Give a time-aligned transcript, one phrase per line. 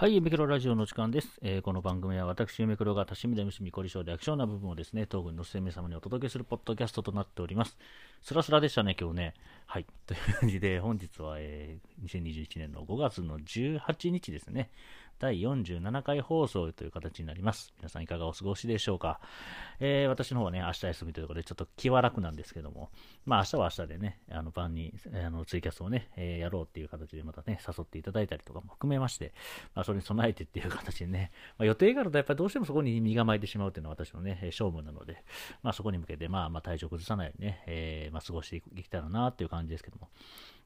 [0.00, 1.28] はい、ゆめくろラジオの時間です。
[1.42, 7.76] えー、この番組は私、ゆめくろが多趣味で虫みこり症でアクションな部分をですね、東軍の生命様にお届けするポッドキャストとなっております。
[8.22, 9.34] スラスラでしたね、今日ね。
[9.66, 9.84] はい。
[10.06, 14.70] という感じで、本日は、えー、2021年の5月の18日ですね。
[15.20, 17.74] 第47回放送という形になります。
[17.76, 19.20] 皆さんいかがお過ごしでしょうか？
[19.78, 22.88] えー、私の方はね、明日休みということで、ちょっと気は楽なんですけども、
[23.26, 29.34] まあ明日は明日でね、あの晩にあのツイキャスをね、えー、やろうっていう形でまたね、誘っていただいたりとかも含めまして、
[29.74, 35.22] まあそれに備えてっていう形でね、まあ、予定があるとやっぱりどうしてもそこに身構えてしまうっていうのは私のね、勝負なので、
[35.62, 40.08] まあそこに向けて、まあまあ体調崩さないようにね、えー、まあ過ごしていけたらなっていう感じですけども、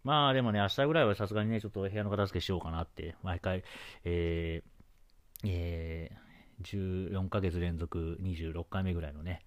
[0.05, 3.65] まあでもね、明日ぐらいはさすがにね、ちょっと部屋の片付けしようかなって、毎回、
[4.05, 4.75] えー、
[5.47, 9.43] えー、14ヶ月連続26回目ぐらいのね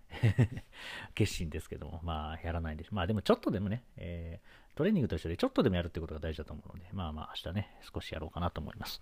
[1.16, 2.93] 決心ですけども、まあ、やらないんです。
[2.93, 9.02] まあ、でもちょっとでもね、えー、トレーニングと一緒でちょっとでもやるってことが大事だと思うので、まあまあ、明日ね、少しやろうかなと思います。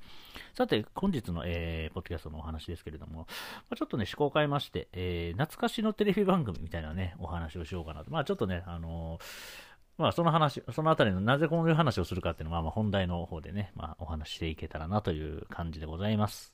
[0.54, 3.28] さて、本日の、えー、ポッドキャストのお話ですけれども、ま
[3.72, 8.12] あ、ちょっとね、思考を変えまして、えー、懐かしのテレビ番組みたいなね、お話をしようかなと。
[8.12, 16.54] まあ、ちょっとね、あのーまあ、その話、そのあたりのなぜこういう話をするかっていうのは、まあ、本題の方でね、まあ、お話していけたらなという感じでございます。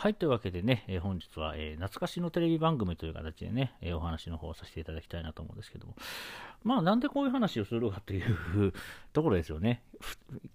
[0.00, 5.94] はい、というわけでね、えー、本日は、えー、懐かしのテレビ番組という形でね、えー、お話の方をさせていただきたいなと思うんですけども、
[6.62, 8.72] まあ、なんでこういう話をするかという
[9.12, 9.82] ところですよね。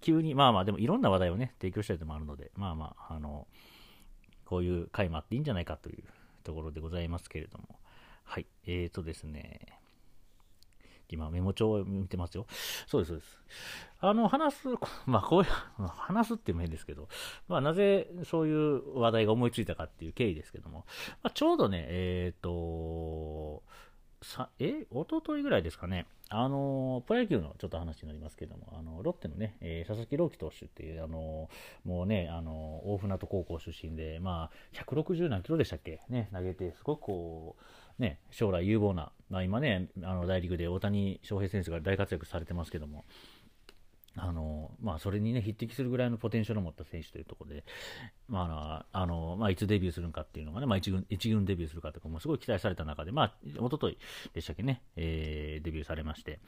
[0.00, 3.46] 急に、まあまあ、でもいろんな話題をね、提供したいでもあるので、まあまあ、あの、
[4.46, 6.02] こういう回もあっていいんじゃないかという
[6.42, 7.78] ところでございますけれども、
[8.26, 9.60] はい、えーとですね、
[11.08, 12.46] 今メモ帳を見てますよ。
[12.86, 13.40] そうです、そうです。
[14.00, 14.68] あの、話す、
[15.06, 15.48] まあ、こういう、
[15.86, 17.08] 話すっていう面ですけど、
[17.48, 20.84] まあ、なぜそういう話題が思いついたかっていう経緯ですけども、
[21.22, 23.62] まあ、ちょうどね、えっ、ー、と、
[24.22, 31.48] さえ、おとといぐらいですかね、あの、プロ野球のちょっと話になりますけども、あの、ロッテのね、えー、佐々木朗希投手っていう、あの、
[31.84, 36.00] もうね、あの、大船渡高校出身で、まあ、160何キロでしたっけ？
[36.08, 37.62] ね、投げて、すごくこう、
[37.98, 43.04] ね、将来有望な、まあ、今ね、あの大リーグで大谷翔平選手が大活躍されてますけども、
[44.18, 47.64] あのまあ、それに、ね、匹敵するぐらいのポテンシャルを持った選手というところで、
[48.28, 53.98] まああのまあ、いつデビューするのかっていうのがね、まあ、1, 軍1軍デビューするかとかもすごい期待された中で、まあ一昨日
[54.34, 56.40] でしたっけね、えー、デビューされまして、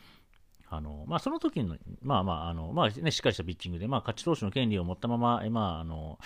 [0.70, 6.18] あのまあ、その時の、まあまああのまあね、しっかりしたピッチングで、まあ、勝ち投手の権利を持ったまま、えまああの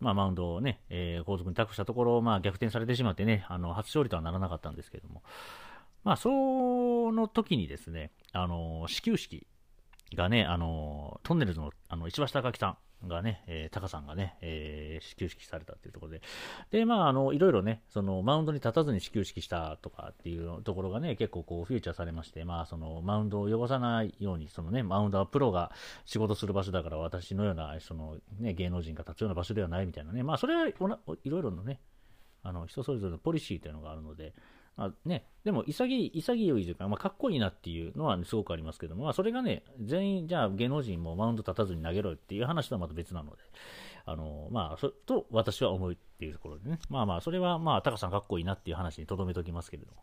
[0.00, 5.22] まあ、マウンドをね、えー、後続に託したところ、まあ、逆転されてしまってね、あの初勝利とはならなかったんですけども、
[6.04, 6.30] まあ、そ
[7.12, 9.46] の時にですね、あの始球式
[10.14, 16.22] がね、あの、トンネルズの、あの、石橋貴樹さんがね、えー、タカさんがね、えー、始球式されたっていうところで、
[16.70, 25.72] で、まあ、あの、いろいろね、その、マウンドに立たずに始球式したとかっていうところがね、結構こう、フューチャーされまして、まあ、その、マウンドを汚さないように、そのね、マウンドはプロが
[26.04, 31.80] 仕事する場所だから、私のような、その、ね、芸能人が立つような場所ではないみたいなね、まあ、それはいろいろのね、
[32.42, 34.32] あの、人それぞれのポリシーというのがあるので、
[34.78, 43.38] あね、でも潔い、潔いというか、まあ、かっこいいなっていうのは、ね、すごくありますけども、まあ、それがね、全員、じゃあ芸能人もマウンド立たずに投げろっていう話とはまた別なので、
[44.04, 50.02] あの、まあ、そと私は思うっていうところでね、まあまあ、それはまあ、タカさんかっこいいなっていう話にとどめておきますけれども、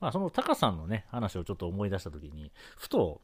[0.00, 3.20] まあ、そのタカさんのね、話をちょっと思い出したときに、ふと、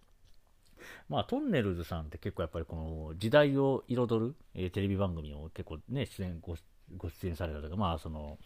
[1.08, 6.56] まあ、トンネルズさんって結構やっぱりこの時代を彩る、えー、テレビ番組を結構ね、出演ご、
[6.96, 8.38] ご出演されたとか、まあ、その、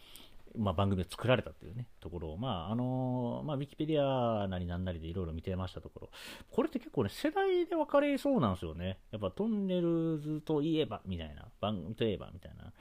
[0.57, 6.09] まあ、番組を作られたっていうね、ところを、まあ、あのまあ、ウィキペディアなりなんなりでいろいろ見てましたところ、
[6.51, 8.99] これって結構ね、世代で分かれそうなんですよね。
[9.11, 12.73] やっぱトンネルズといえば、みたいな、番組といえば、みたいな。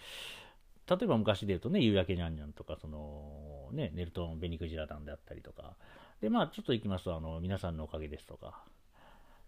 [0.89, 5.75] 例えば昔で言うとね、夕焼けにゃんにゃんとか、その、ね、ネルトン・ベニクジラダンであったりとか、
[6.21, 8.63] で、まあ、ちょっと行きますと、あの、皆さんのおかげですとか、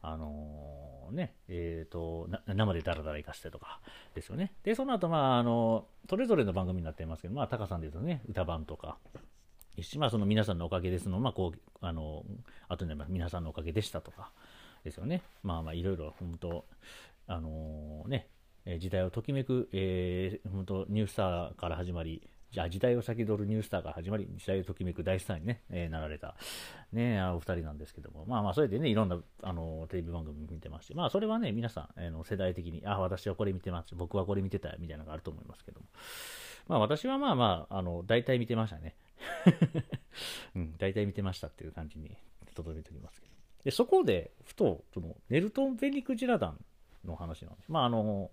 [0.03, 3.81] あのー、ね、えっ、ー、と、生でダラダラ行かせてとか
[4.15, 4.53] ですよね。
[4.63, 8.99] で、その後、まあ、あの、それぞれの番組になってますけど、まあ、タカさんで言うとね、歌番とか、
[9.97, 12.25] まあ、その皆さんのおかげですの、まあ、こう、あの、
[12.69, 14.33] 後に皆さんのおかげでしたとか、
[14.85, 15.23] ですよね。
[15.43, 16.65] まあまあ、いろいろ、本当
[17.27, 18.29] あのー、ね、
[18.79, 26.35] 時代をときめく、えー、本当ニュースターから始まり、じゃあ時代を先取るニュースターが始まり、時代をときめく大スターにね、えー、なられた、
[26.93, 35.87] ね、お二人なんですけども、まあまあ、それでね、いろんな、あの、テレビ番組見てまして、まあ、それはね、皆さん、あの世代的に、あ、私はこれ見てます、僕はこれ見てた、みたいなのがあると思いますけども、
[36.69, 38.94] まあ、私はまあまあ、あの、大体見てましたね。
[40.56, 42.17] うん、大体見てましたっていう感じに、
[42.55, 43.35] 届けておきますけど。
[43.65, 46.65] で、そこで、ふと、その、ネルトン・ベニクジラダン
[47.05, 47.71] の話なんです。
[47.71, 48.31] まあ、あの、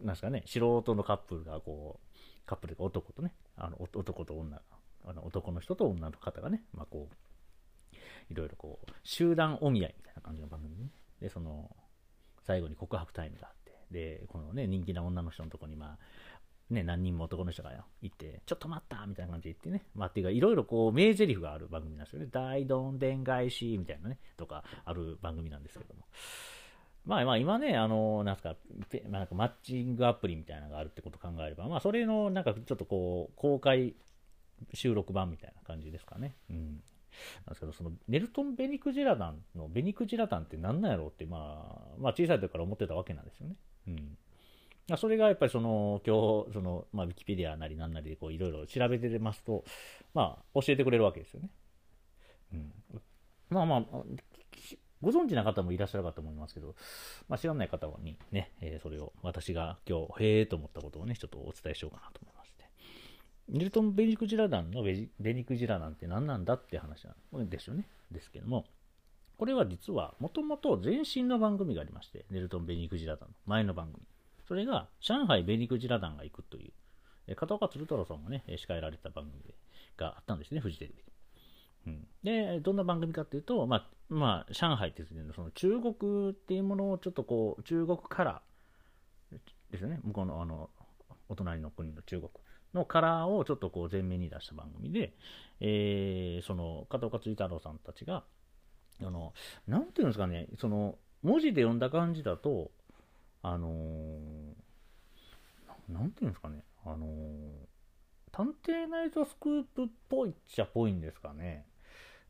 [0.00, 2.09] なんですかね、素人のカップルがこう、
[2.50, 4.60] カップルが男とね、あの男と女、
[5.04, 7.96] あの男の人と女の方がね、まあ、こう、
[8.28, 10.90] いろいろこう、集団お見合いみたいな感じの番組ね。
[11.20, 11.70] で、その、
[12.42, 15.98] 最後に告白タイムがあって、で、このね、人気な女の人のとこに、まあ、
[16.74, 17.70] ね、何人も男の人が
[18.02, 22.26] 行って、ちょっと待ったみたいな感じで言ってね、まあ、っていうか、いろいろこう、名台詞がある番組なんですよね。
[22.32, 26.04] 大どんでん返しみたいなね、とか、ある番組なんですけども。
[27.04, 28.56] まあまあ今ね、あの、なんすか、
[29.08, 33.94] まあ、なんかマッチングアプリみたいなのがあるってことを考えれば、まあそれのなんかちょっとこう、公開
[34.74, 36.34] 収録版みたいな感じですかね。
[36.50, 36.56] うん。
[36.56, 36.74] なん
[37.50, 41.64] ですけど、そのネルトン・ベニクジラダンのベニクジラダンって何なんやろうって、ま
[41.96, 43.56] あ、まあ小さい時から思ってたわけなんですよね。
[43.88, 44.16] うん。
[44.96, 49.64] それがやっぱりその、今日、その、まあ、ウィキペディアなりなんなりでこういろいろ調べてますと、
[50.14, 51.50] まあ、教えてくれるわけですよね。
[52.54, 52.72] うん。
[53.50, 53.82] まあまあ、
[55.02, 56.74] ご存知な方もいらっしゃるかと思いますけど、
[57.28, 62.64] まあ、知らない方にね、えー、それを私が今日、へえと思ったことをね、ちょっとお伝えしようかなと思いまして。
[63.48, 67.86] ニルトン・ベニクジラ団のベニクジラ団って何なんだって話なんですよね。
[68.10, 68.66] ですけども、
[69.38, 74.06] これは実は、もともと前身の番組がありまして、ネルトン・ベニクジラ団の前の番組。
[74.46, 76.70] それが、上海ベニクジラ団が行くとい
[77.26, 79.54] う、片岡鶴太郎さんがね、司会られた番組
[79.96, 81.09] があったんですね、フジテレビで。
[81.90, 88.42] うん、で、どんな番組かっていうと、まあ、まあ、上海っていうのその中国っていうものをちょっとこう、中国から
[89.70, 90.70] ですね、向こうのあの、
[91.28, 92.30] お隣の国の中国
[92.74, 95.14] のカラーをちょっとこう前面に出した番組で、
[95.60, 98.24] えー、その片岡鶴太郎さんたちが、
[99.00, 99.32] あの、
[99.66, 102.70] なんていうんですかね、その、文字で読んだ感じだと、
[103.42, 104.52] あのー、
[105.88, 107.08] なんていうんですかね、あのー、
[108.32, 111.66] 探偵ナイトスクープっぽいっちゃぽいんですかね。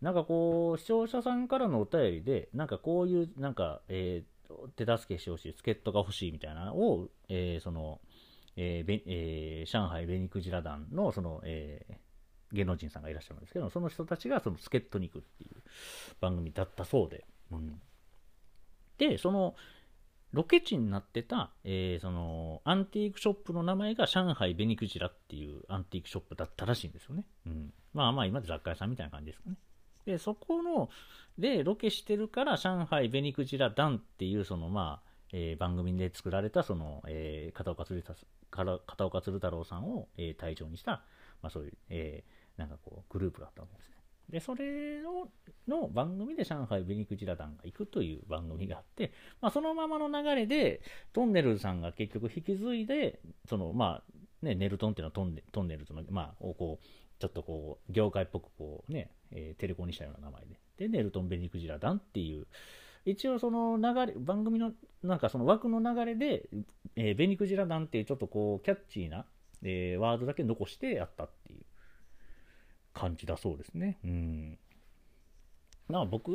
[0.00, 8.00] なんかこう、視聴者さんからのお便りで、なんかこういう、なんか、えー、手助けしてほしい、助っ人が欲しいみたいなのを、えー、その、
[8.56, 15.50] えーえー、上海ベニクジラ団の、その、えー、芸能人さんがいらっしゃるんですけど、その人たちがその助っ人に行くっていう
[16.20, 17.80] 番組だったそうで、うん、
[18.98, 19.54] で、その、
[20.32, 27.24] ロケ地になってた、えー、その、アンティークショップの名前が上海ベニクジラっていうアンティークショップだったらしいんですよね。
[27.46, 27.72] うん。
[27.92, 29.56] まあまあ今で雑貨屋さんみたいな感じですかね。
[30.04, 30.90] で、そこの、
[31.38, 38.02] で、ロケしてるから、上海ベニクジラダンっていう、その、まあ、えー、番組で作られた、その、えー、片岡鶴
[38.50, 41.02] 片岡鶴太郎さんを、えー、隊長にした、
[41.42, 43.96] まあそういう、えー、なんかこう、グループだったんですね。
[44.30, 45.28] で、それの
[45.66, 50.82] の番組で上海ベニクジラ団が行くという番組があって、まあ、そのままの流れで、
[51.12, 56.84] トンネルさんが結局引き継いで、その、まあ、ね、ネルトンっていうのはトンネトンネルズの、まあ、こう、
[57.20, 60.58] ちょっとこう、業界っぽくこうね、えー、テレコにしたような名前で。
[60.78, 62.46] で、ネルトン・ベニクジラ団っていう、
[63.04, 64.72] 一応その流れ、番組の、
[65.02, 66.48] なんかその枠の流れで、
[66.96, 69.26] えー、ベニクジラ団っていうちょっとこう、キャッチーな、
[69.62, 71.64] えー、ワードだけ残してやったっていう
[72.94, 73.98] 感じだそうですね。
[74.04, 74.58] うん。
[75.88, 76.30] まあ僕、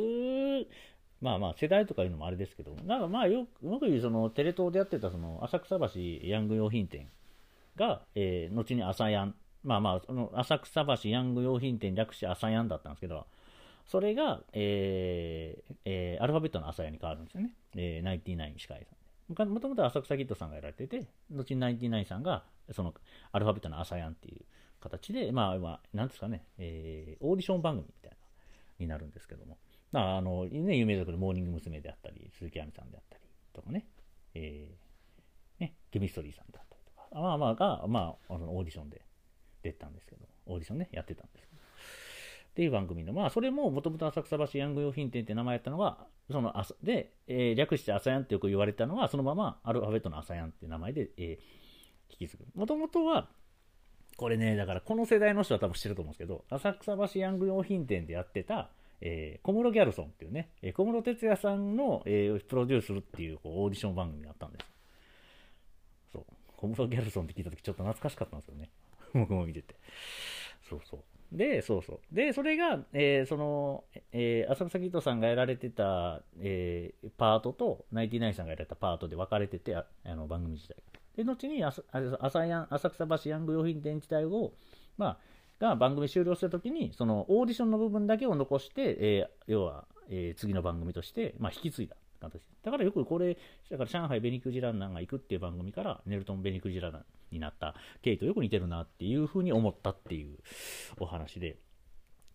[1.21, 7.09] まあまあ世代とかいうのもあれですけど、なんかまあよく言うそのテレ東でやってたその浅草橋ヤング用品店
[7.75, 13.25] が、えー、後に朝ヤン、まあまあ、その浅草橋ヤング用品店略して朝ヤンだったんですけど、
[13.85, 17.53] それが、えーえー、アルファベットの朝ヤンに変わるんですよね。
[17.75, 19.49] えー、ナインティナイン司会さん。
[19.49, 22.93] もともと浅草キッドさんがやられてて、後にナインティナインさんが、その
[23.31, 24.41] アルファベットの ASAYAN っていう
[24.79, 28.17] 形で、まあ、まあ、なんですかね、えー、オーディション番組みたいな、
[28.79, 29.57] になるんですけども。
[29.91, 31.81] まあ、あの、ね、有名だけど、モーニング娘。
[31.81, 33.87] であったり、鈴木亜美さんであったりとかね、
[34.33, 36.74] えー、ね、 CHEMISTRY さんであったり、
[37.21, 39.01] まあまあが、まあ、あのオーディションで
[39.63, 41.55] 出たんですけど、オーディションね、やってたんですけど。
[41.55, 51.31] っていう番組の、まあ、それももともと浅草橋ヤング用品店って名前やったのが、その朝で、えー、略して朝ヤンってよく言われたのは、そのままアルファベットの ASAYAN って名前で、えー、
[52.11, 52.45] 引き継ぐ。
[52.55, 53.29] もともとは、
[54.15, 58.69] これね、だからこの世代の人は多分知ってると思うんですけど、浅草橋ヤング用品店でやってた、
[59.01, 64.74] えー、小室ギャルソンっていうね、えー、小室哲哉さんの、えー、プロデュースするっていうこうオーディション番組があったんです。
[66.73, 66.85] そう。
[66.85, 68.69] 小室ギャルソンって聞いたときちょっと懐かしかったんですよね。
[69.13, 69.75] 僕も見てて。
[70.69, 70.99] そうそう。
[71.31, 71.99] で、そうそう。
[72.11, 80.75] で、それが、えー、その、えー、浅草キッドさんがやられてた、えー、パートと、ナインティナインさんがやられたパートで分かれてて、あの、番組自体。
[81.17, 84.53] で、後に浅浅浅草橋ヤング用品店自体を、
[84.97, 85.17] まあ、
[85.59, 91.95] が番組終了したときに、そのオーディションの部分だけを残して、えー、要は、えー、次の番組として、まあ、引き継いだ。
[92.29, 93.37] 形だからよくこれ、
[93.69, 100.37] だから上海ベニクジランナーが行くっていう番組からネルトン・ベニクジランナーになった経緯とよく似てるなっていうふうに思ったっていう
[100.99, 101.57] お話で。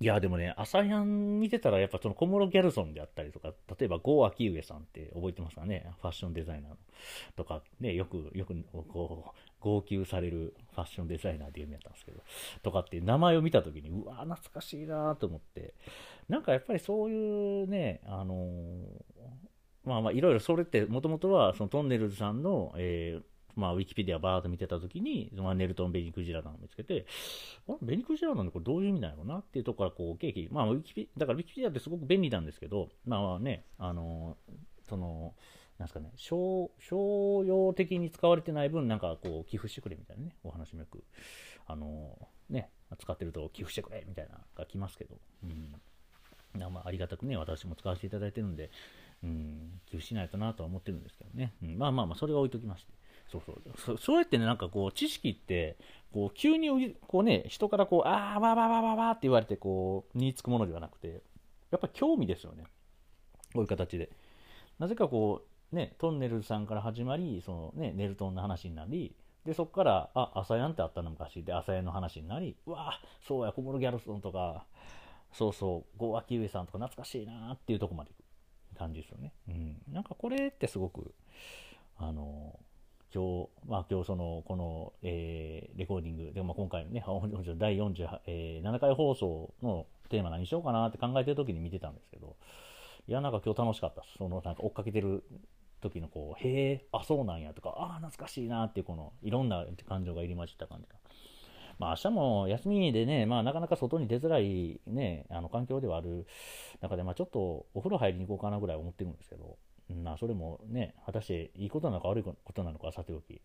[0.03, 6.77] いや、でもね、朝やん見てたら、やっぱその小室ギャルソンであったりとか、例えば郷秋上さんって覚えてますかね、ファッションデザイナーの。
[7.37, 12.23] とか、ね、よく、よく、こう、号泣されるファッションデザイナーで有名だったんですけど、
[12.63, 15.75] とかって名前を見たときに、うわ、懐かしいなと思って、
[16.31, 19.50] なんかやっぱりそういうね、あのー
[19.85, 23.23] まあまあ、いろいろそれって、もともとは、そのトンネルズさんの、えー、
[23.57, 27.07] まあ、ウィキペディアバーっと見てたときに、まあ、ネルトン・ベニクジラ団を見つけて、
[27.69, 34.37] あベニクジラ団ってこれどういう意味なのなっていうところからこう、ケーキ、まあ、ウィキペだからウィキペディアってすごく便利なんですけど、まあね、あの、
[34.89, 35.35] その、
[35.79, 41.03] なんですかね、商商用的に使われてない分、なんかこう、寄付してくれみたいなね、お話もよく、
[41.67, 42.19] あの、
[42.51, 45.75] ね、使ってると寄付してくれみたいなのが来ますけど、うん。
[46.59, 48.71] まあ、ありがたくね、私も使わせていただいてるんで、
[49.23, 51.55] うん、寄付しないとなとは思ってるんですけどね。
[51.63, 52.93] うん、まあまあまあ、それは置いときまして。
[53.31, 53.43] そう
[53.77, 53.99] そう。
[53.99, 55.77] そうやってね、なんかこう、知識って、
[56.13, 61.23] こう、急に、こうね、人からこう、あー、わわわわわって言われて、こう、身につくものではなくて、
[61.71, 62.65] やっぱ興味ですよね。
[63.53, 64.11] こういう形で。
[64.79, 74.67] なぜかこう、ね、トンネルズさんから始まり、そのね、ネルトンの話になり、で、そこから、あ、朝やんってあったの昔で、朝やんの話になり、うわそうや、小室ギャルソンとか、
[75.33, 78.11] そうそう、ゴーアキウエさんとか懐かしいなっていうとこまで
[78.81, 79.33] 感じですよね。
[79.49, 79.77] うん。
[79.93, 81.15] なんかこれってすごく、
[81.99, 82.59] あの、
[83.15, 87.05] 今日、まあ今日その、この、えー、レコーディング、でも今回のね、
[87.59, 92.37] 第47、えー、回放送のテーマ何しようかなって考えてる時に見てたんですけど、
[93.07, 94.03] いや、なんか今日楽しかった。
[94.17, 95.25] その、なんか追っかけてる
[95.81, 100.95] 時のこう、へえ、あ、そうなんやとか、ああ、懐かしいなっていう、この、いろんな感情が入り混じった感じが。
[101.81, 106.27] まあ明日も休みでね、まあなかなか外に出づらいね、あの環境ではある
[106.83, 109.57] 中で、まあちょっとお風呂入りに行こうかなぐらい思ってるんですけど、
[110.05, 113.41] まあそれもね、果たしていいことなのか悪いことなのかさておき、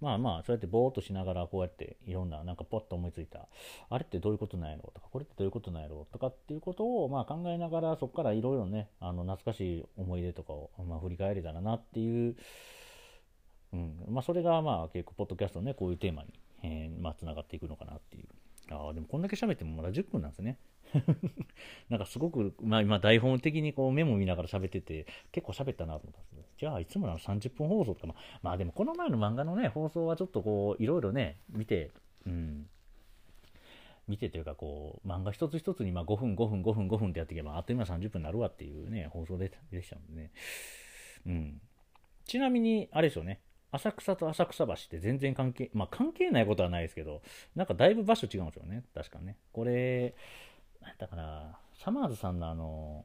[0.00, 3.48] まあまあ、そうやってぼーっとしながら、こうやっていろんな、なんかポッと思いついた、
[3.88, 12.36] あれってどういうことなんやろとか、これってどういうことなんやろとかっていうことを、まあ考えながら、そこからいろいろね、あの、懐かしい思い出とかを、まあ振り返れたらなっていう、
[13.72, 16.34] うん、まあそれがまあ結構、ポッドキャストね、こういうテーマに、
[16.64, 18.28] えー、まあ繋がっていくのかなっていう。
[18.70, 20.58] ああ、でもこんだけ喋ってもまだ10分なんですね。
[21.90, 31.90] なんかすごく、まあ今台本的にこうメモ見ながら喋ってて、結構喋ったなと思ったんですけど、じゃあいつもの30分放送とか、まあ、でもこの前の漫画のね、放送はちょっとこう、いろいろね、見て、
[32.26, 32.66] うん、
[34.08, 40.30] 見てというかこう、漫画一つ一つにまあ5分、5分、5分、5分ってやっていけば、あっという間30分になるわっていうね、放送ででしたのでね。
[41.26, 41.60] うん。
[42.24, 43.40] ちなみに、あれですよね。
[43.74, 47.22] 浅草と浅草橋って全然関係、まあ関係ないことはないですけど、
[47.54, 48.84] なんかだいぶ場所違うんですよね。
[48.94, 49.36] 確かね。
[49.52, 50.14] これ、
[50.98, 53.04] だから、サマーズさんのあの、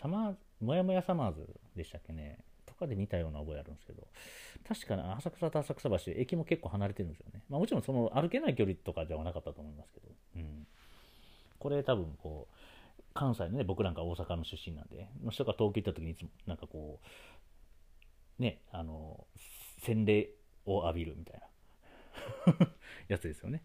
[0.00, 2.38] サマーズ、もやもやサマーズでしたっけね。
[2.66, 4.06] とかで見たような覚えあるんですけど、
[4.66, 7.42] 確かに浅草と浅草橋、駅も結構離れてるんですよね。
[7.48, 10.66] まあもちろんその歩けない距離とかではなかったと思いますけど、うん。
[11.58, 17.00] これ多分こう、関西のね、僕なんか大阪の出身なんで、の人が東京行った時にいつもなんかこ
[18.38, 19.26] う、ね、あの、
[19.82, 20.30] 洗礼
[20.64, 21.40] を浴びるみたい
[22.58, 22.68] な
[23.08, 23.62] やつですよね。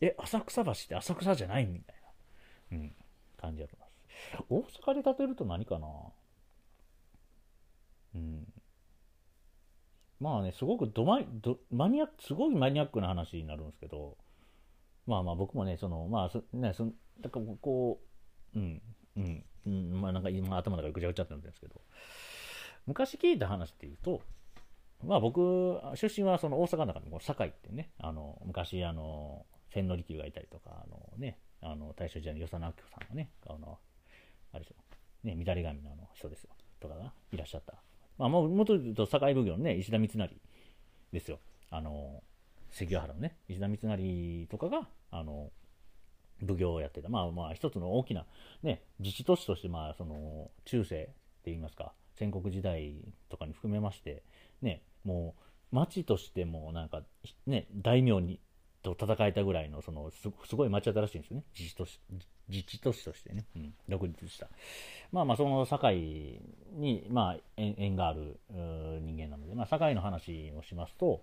[0.00, 1.96] え、浅草橋って浅草じゃないみたい
[2.70, 2.94] な、うん、
[3.36, 4.80] 感じだと思います。
[4.84, 5.88] 大阪で例えると何かな
[8.14, 8.52] うん。
[10.18, 14.18] まあね、すごくドマドマニアすごいマニアックな話になるんですけど、
[15.06, 16.86] まあまあ僕もね、その、まあ、そね、そ
[17.20, 18.00] だからこ
[18.54, 18.82] う、うん、
[19.16, 21.80] うん、うん、まあなんか今頭の中ぐちゃぐちゃってなってるんですけど、
[22.86, 24.20] 昔聞いた話っていうと、
[25.04, 33.78] まあ僕、出身はその大阪の中の堺ってね、あの、昔あの、千利休がいたりとか、あのね、あの、大正時代の与謝野明子さんがね、あの、
[34.52, 37.74] あれでしょ、ね、乱れ髪のあの人ですよ、とかがいらっしゃった。
[38.18, 40.30] まあ、もっと言うと、堺奉行のね、石田三成
[41.12, 41.38] ですよ。
[41.70, 42.22] あの、
[42.70, 45.50] 関ヶ原のね、石田三成とかが、あの、
[46.46, 47.08] 奉行をやってた。
[47.08, 48.26] まあまあ、一つの大きな、
[48.62, 51.14] ね、自治都市として、まあ、その、中世って
[51.46, 52.94] 言いますか、戦国時代
[53.28, 54.22] とかに含めまして、
[54.60, 55.34] ね、も
[55.72, 57.02] う、町としても、なんか、
[57.46, 58.40] ね、大名に、
[58.82, 61.44] と戦えたぐらいの、そのす、ごい町だったらしいんですよね。
[61.58, 62.00] 自治都市、
[62.48, 64.48] 自治都市としてね、うん、独立した。
[65.12, 66.40] まあまあ、その堺
[66.72, 71.22] に、まあ、縁がある人間なので、まあ、堺の話をしますと、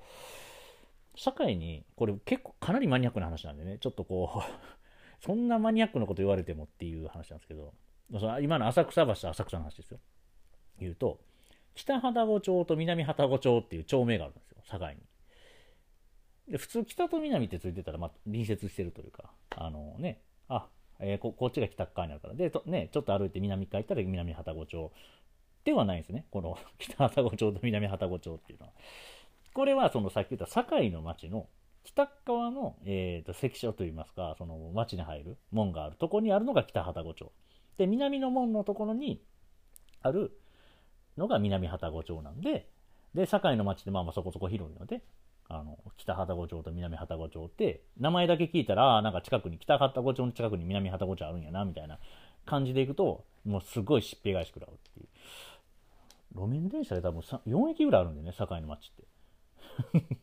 [1.18, 4.42] 堺に、これ結構かなりマニアックな話なんでね、ちょっとこう
[5.26, 7.74] そんなマニアックなこと言われてもっていう話なんですけど、
[8.42, 10.00] 今の浅草橋と浅草の話ですよ。
[10.80, 11.20] 言うと、
[11.78, 15.02] 北旅籠町と南旅籠町っていう町名があるんですよ、堺に。
[16.52, 20.68] で普通、北と南ってついてたら、まあ、隣接してるというか、あのね、あ、
[21.00, 22.34] えー、ここっちが北側になるから。
[22.34, 24.92] で、とね、ちょっと歩いて南側行ったら南旅籠町
[25.66, 26.26] ではないんですね。
[26.32, 28.72] この 北旅籠町と南旅籠町っていうのは。
[29.54, 31.48] これはそのさっき言った堺の町の
[31.84, 37.32] 北側の、えーと、関所といいますか、その町に入る門があるところにあるのが北旅籠町。
[37.78, 39.22] で、南の門のところに
[40.02, 40.32] ある
[41.18, 42.70] のが南旅籠町なんで、
[43.14, 45.02] で、堺の町ってまあまあそこそこ広いので、
[45.50, 52.00] あの、北旅籠町と南旅籠町って、名前だけ聞いたら、なんか近くに、北旅籠町の近くに南旅籠町あるんやな、みたいな
[52.46, 55.08] 感じでいくと、もうすごいしっぺ返し食らうっていう。
[56.36, 60.14] 路面電車で多分4駅ぐらいあるんでね、堺の町って。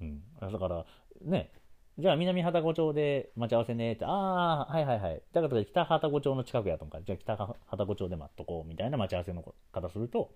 [0.02, 0.22] うん。
[0.40, 0.84] だから、
[1.22, 1.50] ね、
[1.98, 5.22] じゃあ南畑子町で待ち合わせねって、ああ、はいはいはい。
[5.32, 10.30] だから北畑子町の近くやとか、じゃあ北畑子町で待っとこうみたいな待ち合わせの方すると、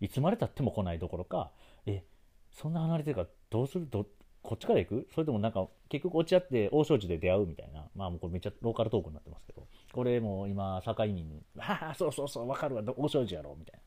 [0.00, 1.50] いつまでたっても来ないどころか、
[1.86, 2.04] え、
[2.52, 3.86] そんな離れてるからどうする？
[3.90, 4.06] ど
[4.42, 5.08] こっちから行く？
[5.14, 7.84] それともなんか結局落ち合って大正寺で出会うみたいな。
[7.94, 9.66] まあもうこれめっちゃローカルトークになってますけど。
[9.92, 13.82] これもう今、境民に、はあ、そうそうそう、わかるわ、大正寺やろ、みたいな。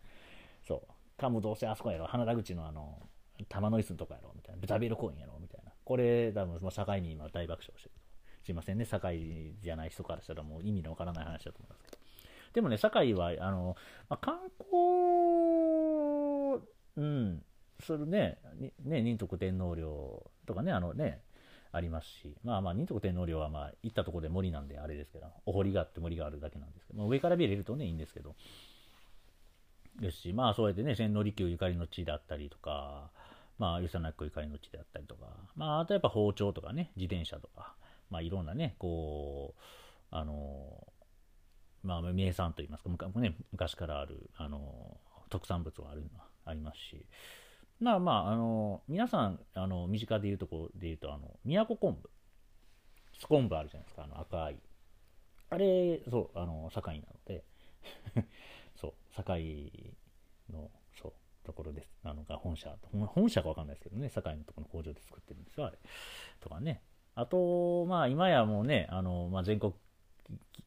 [0.67, 1.19] そう。
[1.19, 2.99] かもどうせあそこやろ、花田口のあの、
[3.47, 4.59] 玉の椅子のとこやろ、みたいな。
[4.59, 5.39] 豚ビール公園やろ、
[5.85, 7.95] これ、多分、もう境民今大爆笑してる。
[8.43, 11.97] すいませんね、堺じゃない人からしたらもう意味のわからない話だと思いますけど。
[12.53, 13.75] でもね、堺は、あの、
[14.09, 14.73] まあ、観光、
[16.97, 17.43] うん、
[17.79, 18.37] するね、
[18.83, 21.21] ね、仁徳天皇陵とかね、あのね、
[21.71, 28.35] ありますし、まあまあ、仁徳天皇陵はまあ、行ったところで森なんであれですけど、お堀があって森があるだけなんですけど、まあ、上から見れるとね、いいんですけど、
[29.99, 33.11] ですし、まあそうやってね、千利休ゆかりの地だったりとか、
[33.57, 37.75] まあ、与謝野子ゆかりの地であったりとか、まあ、あとやっぱ包丁とかね、自転車とか、
[38.09, 39.61] まあいろんなね、こう、
[40.11, 40.87] あの、
[41.83, 44.97] まあ名産といいますか、ね、昔からある、あの、
[45.29, 46.03] 特産物がある
[46.45, 47.05] ありますし、
[47.79, 52.09] まあまあ、あの、皆さん、あの、身近で言うとこで言うと、あの、宮古昆布。
[53.19, 54.57] ス昆布あるじゃないですか、あの、赤い。
[55.49, 57.43] あれ、そう、あの、堺なので、
[58.75, 59.93] そう、堺
[60.51, 60.69] の、
[61.43, 61.89] ところです。
[62.03, 65.77] あの、が本社、本社かわかんないですけどね、堺のところの工場で作ってるんですよ、あれ。
[66.39, 66.81] とかね。
[67.15, 69.73] あと、まあ、今やもうね、あの、まあ、全国、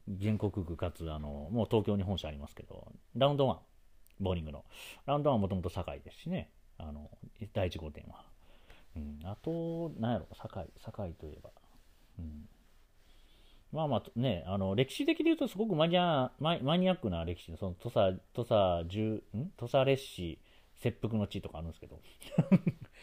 [0.08, 3.58] 全国区かつ、あの、もう東京に本社ありますけど、ラウンドワン、
[4.20, 4.64] ボーリングの。
[5.06, 6.50] ラウンドワンはもともと堺ですしね。
[6.78, 7.10] あの、
[7.52, 8.24] 第1号店は。
[8.96, 11.50] うん、あと、なんやろ、堺、堺といえば。
[12.18, 12.48] うん。
[13.72, 19.50] まあまあね、あの、歴史的で言うとすごくマニア、ママニアックな歴史の、その土佐、土佐十、ん？
[19.56, 20.38] 土佐列史、
[20.76, 22.00] 切腹の地とかあるんですけど。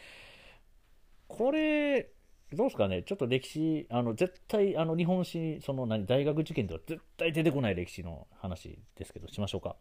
[1.28, 2.10] これ、
[2.52, 9.76] どうですかね、ちょっと歴史、あの絶対、あの日本史、その何大学受験では絶対出てこない歴史の話ですけど、しましょうか？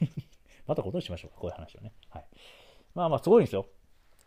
[0.66, 1.92] またことにしましょうか、こういう話をね。
[2.10, 2.26] はい。
[2.94, 3.66] まあまあ、すごいんですよ。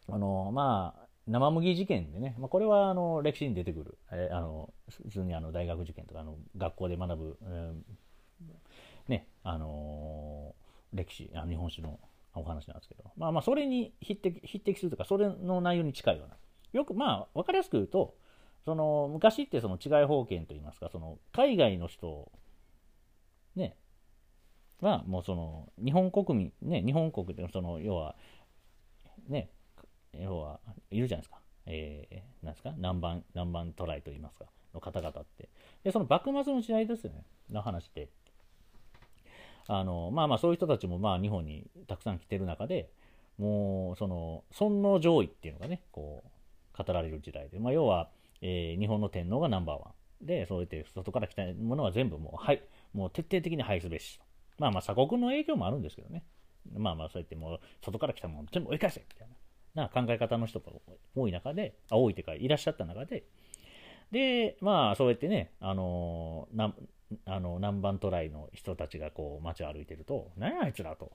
[0.10, 12.00] あの、まあ、生麦事件でね、まあ、これはあの歴史に出てくる、えー、あの普通にあの大学受験とかあの学校で学ぶ、えー、ね、あのー、歴史あ日本史の
[12.40, 16.38] お話なんですけど、まあまあ、それに匹敵匹敵するとか、それの内容に近いような。
[16.74, 18.16] よく、まあ、わかりやすく言うと、
[18.66, 22.32] その昔ってその違い法権といいますか、その海外の人、
[23.56, 23.78] ね、
[24.82, 28.16] はもうその日本国民、ね、日本国でその要は
[29.28, 29.50] ね、
[30.14, 30.60] 要は、
[30.92, 31.42] いるじゃないですか。
[31.66, 32.74] えー、なんですか？
[32.78, 35.50] 南蛮、南蛮トライと言いますか、の方々って。
[35.84, 38.10] で、その幕末の時代ですよね、の話で。
[39.68, 42.90] あの、まあまあ、そういう人たちも、まあ、日本にたくさん来てる中で、
[43.38, 48.10] もう、その、尊皇攘夷っていうのがね、こう、語られる時代で、まあ、要は、
[48.42, 49.92] えー、日本の天皇がナンバーワ
[50.24, 50.26] ン。
[50.26, 52.62] で、そうやって外から来たものは全部もう、はい、
[52.94, 54.20] もう徹底的に廃すべし。
[54.58, 56.24] まあまあ、鎖国の影響もあるんですけどね。
[56.74, 59.36] まあまあ、そうやってもう、外から来たもの全部追い返せみたいな
[59.78, 60.72] な考え方の人が
[61.16, 63.24] 多い中で、あ、多いっていうか、いらっしゃった中で、
[64.12, 66.74] で、まあ、そうやってね、あのな
[67.26, 71.12] あの南蛮トライの人たちがこう街を歩いてると、何やあいつらと。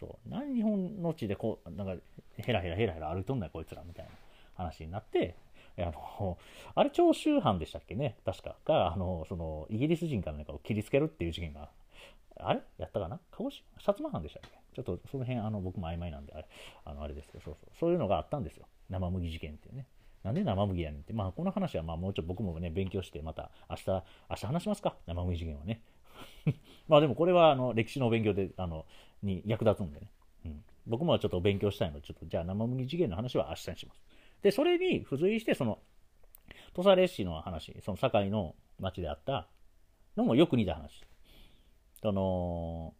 [0.00, 1.94] そう、何日本の地でこう、なんか、
[2.36, 4.10] ヘラヘラヘラヘラ歩いとんねんこいつらみたいな
[4.54, 5.36] 話になって、
[5.78, 6.38] あの、
[6.74, 8.16] あれ長州藩でしたっけね？
[8.24, 8.56] 確か。
[8.64, 11.70] が、あの、その、イギリス人かなんかを切りつけるっていう事件が、
[12.40, 12.60] あれ？
[12.78, 13.20] やったかな？
[13.30, 13.64] 鹿児島？
[13.78, 14.58] 薩摩藩でしたっけ？
[14.74, 16.48] ちょっとその辺、あの、僕も曖昧なんで、あれ、
[16.84, 17.70] あの、あれですけど、そうそう。
[17.78, 18.66] そういうのがあったんですよ。
[18.90, 19.86] 生麦事件っていうね。
[20.24, 21.12] なんで生麦やねんって。
[21.12, 24.02] まあ、この話は、まあ、もうちょっと僕もね、勉強して、また、明日、明
[24.36, 25.82] 日話しますか生麦事件はね。
[26.88, 28.86] まあ、でもこれは、あの、歴史の勉強で、あの、
[29.22, 30.08] に役立つんでね。
[30.46, 30.64] うん。
[30.86, 34.02] 僕もちょっと勉強したいので、ちょっと、じゃあ生麦事件の話は明日にします。
[34.42, 35.78] で、それに付随して、その、
[36.74, 39.46] 土佐列市の話、その堺の町であった
[40.16, 41.02] のもよく似た話。
[42.00, 42.94] その、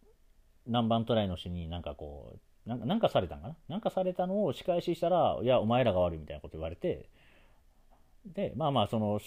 [0.67, 2.33] 南蛮トライの人になんかこ
[2.65, 7.09] う、なんかなんかされたんかななんかされたのを仕返ししたら、いや、お前らが悪いみたいなこと言われて、
[8.25, 9.19] で、まあまあ、その、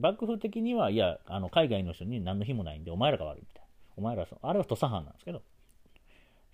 [0.00, 3.68] 幕府的には、いや、あの海外の人に何の日もないんで、お前らが悪いみたいな。
[3.96, 5.42] お前らそ、あれは土佐藩なんですけど、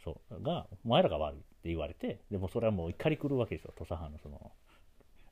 [0.02, 4.52] そう、が、お前らが悪いって言われて、でもそれはもう怒り狂うわけですよ、土佐藩のその、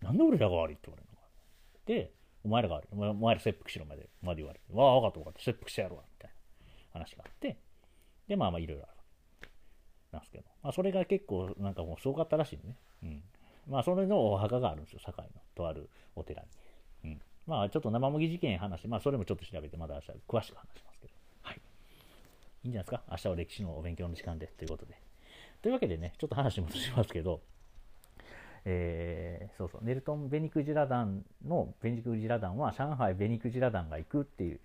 [0.01, 1.27] なんで俺らが悪いって言われるのか。
[1.87, 2.13] で、
[2.45, 2.89] お前らが悪い。
[2.93, 6.31] お前ら切腹しろまで、まで言われて、わあ、分かった分かった、切腹してやるわ、みたい
[6.95, 7.57] な話があって、
[8.29, 9.49] で、まあまあいろいろある。
[10.13, 10.45] なんですけど。
[10.63, 12.77] まあそれが結構なんかもうすごかったらしいね。
[13.03, 13.23] うん。
[13.69, 15.41] まあそれのお墓があるんですよ、堺の。
[15.55, 16.49] とあるお寺に。
[17.05, 17.21] うん。
[17.47, 21.13] まあちょっと生麦事件話、まあそれもちょっと調べてまだ明日詳しく話しますけど。
[21.43, 21.61] はい。
[22.65, 23.03] いいんじゃないですか？
[23.11, 25.01] 明日は歴史のお勉強の時間でということで。
[25.63, 27.41] というわけでね、ちょっと話戻しますけど、
[28.65, 34.61] えー、そうそう、ネルトン・ベニクジラ団のベニクジラ団は上海ベニクジラ団が行くっていう、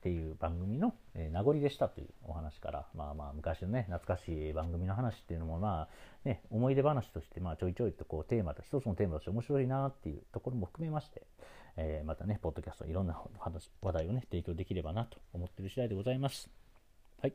[0.00, 5.88] っていう番組の、えー、名残でしたというお話から、まあまあ昔のね、懐かしい番組の話っていうのもまあ、
[6.24, 11.26] ね、思い出話としてまあちょいちょいとこうテーマと一つのテーマとして面白いなっていうところも含めまして、
[11.76, 16.48] えー、またね、ポッドキャストいろんな話話題をね、提供できればなと思ってる次第でございます。
[17.20, 17.34] はい。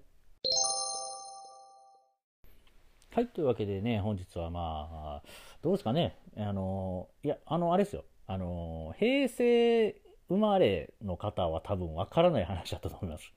[3.12, 5.24] はい、というわけでね、本日はまあ、
[5.62, 13.32] どうですかね、あの、いや、あの、あれですよ、あの、平成生まれの方は多分わからない話だったと思います。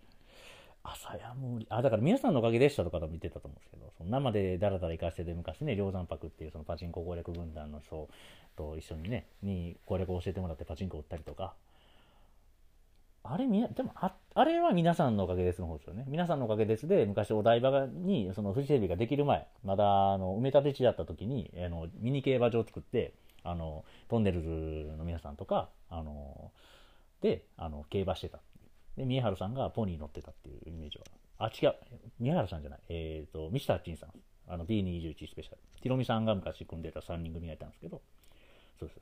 [0.83, 1.66] 朝や無理。
[1.70, 8.09] あ、だから皆さんのおかげでしたとかも見てたと思うんですけど、その生でだらだら行かせて昔ね、梁山泊っていうそのパチンコ攻略軍団の人
[8.57, 11.55] と一緒にね、に攻略を教えてもらってパチンコ売ったりとか、
[13.31, 16.05] あれみでもあ、あれは皆さんのおかげですの方ですよね。
[16.09, 23.12] 皆さんのおかげですで、昔お台場に、そのフジテレビができる前、まだ、あの、埋め立て地だった時に、あの、ミニ競馬場を作って、
[23.44, 26.53] あの、トンネルズの皆さんとか、あの、
[27.21, 28.41] で、あの、競馬してた。
[28.97, 31.05] で、宮原さんがポニー乗ってたっていうイメージは。
[31.39, 31.75] あ、違う。
[32.19, 32.81] 宮原さんじゃない。
[32.89, 34.11] えっ、ー、と、ミスターチンさん。
[34.49, 35.59] あの、B21 スペシャル。
[35.83, 38.01] ヒロミさんが昔組んでた3人組がいたんですけど、
[38.79, 39.01] そうです。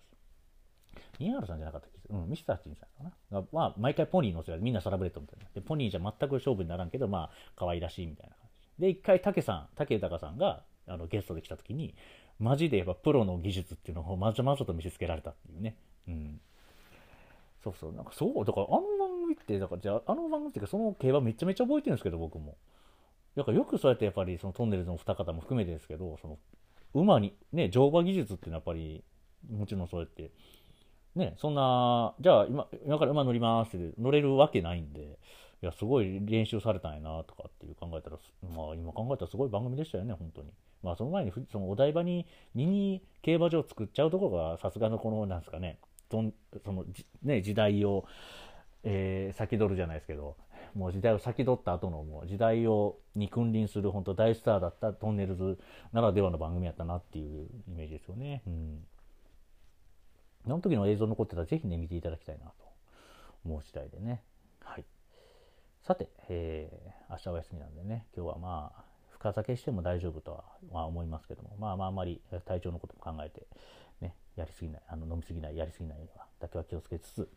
[1.18, 3.40] 宮原さんじゃなかったっけうん、ミスターチンさんかな。
[3.40, 5.46] がまあ、毎回ポニー乗せられみんなサラブレッドみたいな。
[5.54, 8.48] で、ポニーじゃ全く勝負にならんけど、まあ、可愛らしいみたいな感
[8.78, 8.82] じ。
[8.82, 11.94] で、一回、竹さん、竹豊さんが、あの、ゲストで来た時に、
[12.38, 15.76] マジでやっぱプロの技術っていうのをまざまざと見せつけられたっていうね。
[16.08, 16.40] うん。
[17.66, 22.56] そうそう、なんかそう、だからあの番組って、だからじゃあ、あの番組っていうか、その競馬めちゃめちゃ覚えてるんですけど、僕も。
[23.34, 26.38] だからよくそうやってやっぱり、そのトンネルズの二方も含めてですけど、その、
[26.94, 29.02] 馬に、ね、乗馬技術っていうのはやっぱり、
[29.50, 30.30] もちろんそうやって、
[31.16, 35.18] ね、そんな、じゃあ今、今から馬乗りますって乗れるわけないんで、
[35.60, 38.18] いや、すごい練習されたんやなとかっていう考えたら、
[38.54, 40.52] まあ今考えたらすごい番組でしたよね、本当に。
[40.82, 45.78] まあその前に、そのお台場にミニ競馬場作っちゃうところが、さすがのこの、なんですかね、
[46.10, 46.22] そ
[46.72, 46.84] の、
[47.22, 48.06] ね、時代を、
[48.84, 50.36] えー、先取るじゃないですけど、
[50.74, 55.58] もう時代を先取った後のもう時代をに君臨する本当大スターだったトンネルズ
[55.92, 58.42] ならではの番組やったなっていうイメージですよね。
[58.46, 58.84] うん。
[60.46, 62.52] あの時の映像残ってたらぜひね、見ていただきたいなと
[63.44, 64.22] 思う次第でね。
[64.60, 64.84] はい。
[65.82, 73.46] さて、えー、明日お休みなんでね、今日はまあ、深酒しても大丈夫とは、思いますけども、まあまああんまり体調のことも考えて、
[74.36, 77.28] やりすぎない、あの飲みすぎない、やりすぎないようには、だけは気をつけつつ、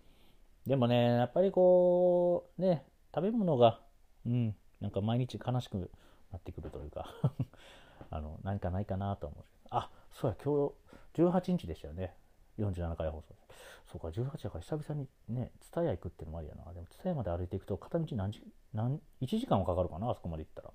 [0.68, 3.80] でもね、やっぱりこう、ね、食べ物が、
[4.26, 5.90] うん、なんか毎日悲しく
[6.32, 7.14] なってくるというか
[8.12, 9.44] あの、何かないかなと思う。
[9.72, 10.72] あ、そうや、今
[11.14, 12.16] 日18日でしたよね。
[12.58, 13.36] 47回放送
[13.92, 16.72] そうか、18だから久々にね、蔦屋行くっていうのもありやな。
[16.74, 20.72] でも蔦屋まで歩いていくと片道何時、何、1時間はかかるかな、あそこまで行ったら。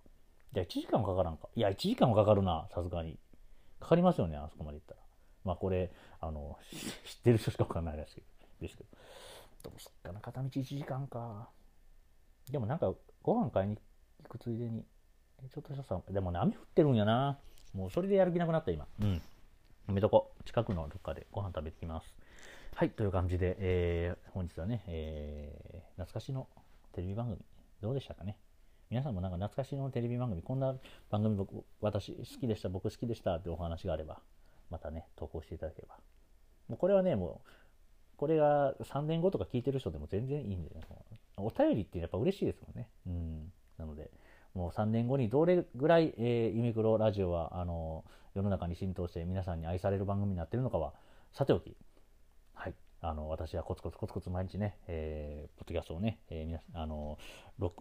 [0.53, 1.49] じゃあ1時間はかからんか。
[1.55, 3.19] いや、1時間はかかるな、さすがに。
[3.79, 5.04] かかりますよね、あそこまで行ったら。
[5.45, 6.59] まあこれ、あの、
[7.07, 8.23] 知ってる人しかわかんないらしい
[8.61, 8.91] ですけど。
[9.65, 11.49] どうすっかな、片道1時間か。
[12.51, 13.79] でもなんか、ご飯買いに
[14.23, 14.85] 行くついでに、
[15.51, 17.39] ちょっとしたさ、でもね、雨降ってるんやな。
[17.73, 18.87] もうそれでやる気なくなった、今。
[19.01, 19.23] うん。
[19.89, 22.15] めとこ、近くのどっかでご飯食べてきます。
[22.75, 26.49] はい、という感じで、えー、本日はね、えー、懐かしの
[26.93, 27.39] テレビ番組、
[27.81, 28.37] どうでしたかね。
[28.91, 30.75] 皆さんもなんか懐かしのテレビ番組、こんな
[31.11, 34.21] 番組僕、私好きでした、僕好きでしたってお話があれば、
[34.75, 35.95] またね、投稿していただければ。
[36.69, 37.49] もうこれはね、もう、
[38.17, 40.81] これが3年後とか聞いてる人でも全然いいんで、ね、
[41.37, 42.89] お便りってやっぱ嬉しいですもんね。
[43.07, 43.53] うん。
[43.79, 44.11] なので、
[44.53, 50.93] もう3年後にどれぐらい、えー、ユニクロラジオは、あの、世の中に浸透して皆さんに愛される番組になってるのかは、
[51.33, 51.77] さておき、
[52.53, 52.75] はい。
[53.01, 57.19] あの、私はコツコツコツコツ毎日ね、えー、ポッドキャストをね、えー、皆あの、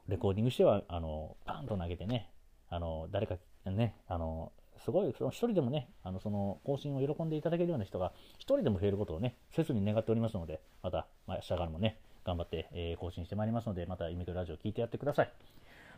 [0.08, 2.30] レコーディングしては、あの、パンと投げてね、
[2.70, 4.52] あの、誰か、ね、あの、
[4.84, 15.32] すごい、その一人でもね、あの、その更新を喜んでいただけるような人が一人でも増えることをね、せずに願っておりますので、また、まあ、明日からもね、頑張って、えー、更新してまいりますので、また、イメクラジオ聞いてやってください。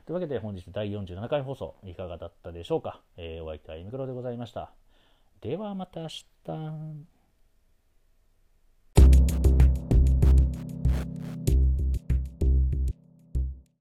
[0.05, 4.71] というわけで本日第47回放送いかがだったでしょうか、えー、お相手はイメクロでございました。
[5.41, 7.14] ではまた明日。